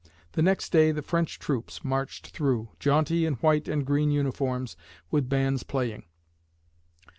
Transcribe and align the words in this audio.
The 0.31 0.41
next 0.41 0.71
day, 0.71 0.91
the 0.91 1.03
French 1.03 1.37
troops 1.37 1.83
marched 1.83 2.29
through, 2.29 2.69
jaunty 2.79 3.23
in 3.23 3.35
white 3.35 3.67
and 3.67 3.85
green 3.85 4.09
uniforms, 4.09 4.75
with 5.11 5.29
bands 5.29 5.61
playing. 5.61 6.05